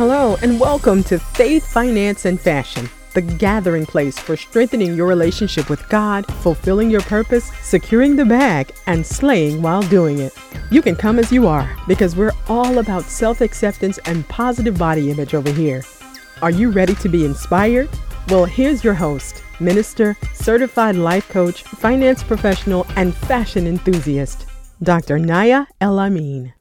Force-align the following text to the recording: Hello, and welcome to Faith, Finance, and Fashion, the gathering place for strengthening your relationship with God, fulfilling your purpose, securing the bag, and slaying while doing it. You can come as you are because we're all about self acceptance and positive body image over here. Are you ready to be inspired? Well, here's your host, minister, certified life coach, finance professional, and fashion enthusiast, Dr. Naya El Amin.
Hello, 0.00 0.38
and 0.40 0.58
welcome 0.58 1.04
to 1.04 1.18
Faith, 1.18 1.70
Finance, 1.70 2.24
and 2.24 2.40
Fashion, 2.40 2.88
the 3.12 3.20
gathering 3.20 3.84
place 3.84 4.18
for 4.18 4.34
strengthening 4.34 4.96
your 4.96 5.06
relationship 5.06 5.68
with 5.68 5.86
God, 5.90 6.24
fulfilling 6.36 6.90
your 6.90 7.02
purpose, 7.02 7.52
securing 7.60 8.16
the 8.16 8.24
bag, 8.24 8.72
and 8.86 9.04
slaying 9.04 9.60
while 9.60 9.82
doing 9.82 10.20
it. 10.20 10.32
You 10.70 10.80
can 10.80 10.96
come 10.96 11.18
as 11.18 11.30
you 11.30 11.46
are 11.46 11.70
because 11.86 12.16
we're 12.16 12.32
all 12.48 12.78
about 12.78 13.02
self 13.02 13.42
acceptance 13.42 13.98
and 14.06 14.26
positive 14.26 14.78
body 14.78 15.10
image 15.10 15.34
over 15.34 15.52
here. 15.52 15.84
Are 16.40 16.50
you 16.50 16.70
ready 16.70 16.94
to 16.94 17.10
be 17.10 17.26
inspired? 17.26 17.90
Well, 18.28 18.46
here's 18.46 18.82
your 18.82 18.94
host, 18.94 19.42
minister, 19.60 20.16
certified 20.32 20.96
life 20.96 21.28
coach, 21.28 21.62
finance 21.62 22.22
professional, 22.22 22.86
and 22.96 23.14
fashion 23.14 23.66
enthusiast, 23.66 24.46
Dr. 24.82 25.18
Naya 25.18 25.66
El 25.78 26.00
Amin. 26.00 26.54